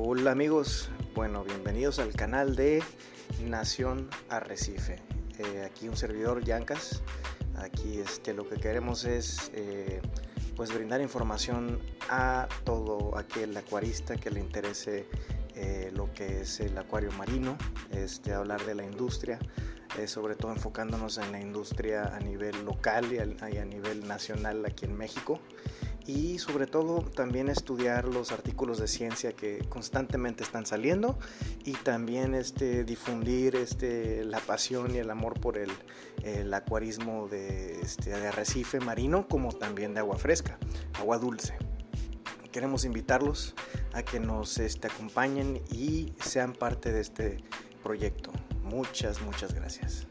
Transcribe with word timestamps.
Hola 0.00 0.30
amigos, 0.30 0.90
bueno, 1.16 1.42
bienvenidos 1.42 1.98
al 1.98 2.12
canal 2.12 2.54
de 2.54 2.84
Nación 3.44 4.08
Arrecife. 4.28 5.02
Eh, 5.40 5.64
aquí 5.68 5.88
un 5.88 5.96
servidor 5.96 6.44
Yancas. 6.44 7.02
Aquí 7.56 7.98
este, 7.98 8.32
lo 8.32 8.48
que 8.48 8.60
queremos 8.60 9.04
es 9.04 9.50
eh, 9.54 10.00
pues 10.54 10.72
brindar 10.72 11.00
información 11.00 11.80
a 12.08 12.46
todo 12.62 13.18
aquel 13.18 13.56
acuarista 13.56 14.14
que 14.14 14.30
le 14.30 14.38
interese 14.38 15.08
eh, 15.56 15.90
lo 15.92 16.12
que 16.12 16.42
es 16.42 16.60
el 16.60 16.78
acuario 16.78 17.10
marino, 17.18 17.58
este, 17.90 18.32
hablar 18.32 18.64
de 18.64 18.76
la 18.76 18.84
industria, 18.84 19.40
sobre 20.06 20.36
todo 20.36 20.52
enfocándonos 20.52 21.18
en 21.18 21.32
la 21.32 21.40
industria 21.40 22.14
a 22.14 22.20
nivel 22.20 22.64
local 22.64 23.12
y 23.12 23.18
a 23.18 23.64
nivel 23.64 24.06
nacional 24.06 24.64
aquí 24.64 24.84
en 24.84 24.96
México 24.96 25.40
y 26.08 26.38
sobre 26.38 26.66
todo 26.66 27.02
también 27.02 27.50
estudiar 27.50 28.06
los 28.06 28.32
artículos 28.32 28.78
de 28.78 28.88
ciencia 28.88 29.32
que 29.32 29.58
constantemente 29.68 30.42
están 30.42 30.64
saliendo 30.64 31.18
y 31.66 31.72
también 31.72 32.34
este, 32.34 32.82
difundir 32.82 33.54
este, 33.56 34.24
la 34.24 34.40
pasión 34.40 34.94
y 34.94 34.98
el 34.98 35.10
amor 35.10 35.38
por 35.38 35.58
el, 35.58 35.70
acuarismo 36.54 37.28
de, 37.28 37.80
este, 37.82 38.10
de 38.10 38.26
arrecife 38.26 38.80
marino 38.80 39.28
como 39.28 39.52
también 39.52 39.92
de 39.92 40.00
agua 40.00 40.16
fresca, 40.16 40.58
agua 40.94 41.18
dulce. 41.18 41.54
Queremos 42.52 42.86
invitarlos 42.86 43.54
a 43.92 44.02
que 44.02 44.18
nos 44.18 44.56
este, 44.58 44.88
acompañen 44.88 45.62
y 45.70 46.14
sean 46.20 46.54
parte 46.54 46.90
de 46.90 47.02
este 47.02 47.36
proyecto. 47.82 48.32
Muchas, 48.64 49.20
muchas 49.20 49.52
gracias. 49.52 50.06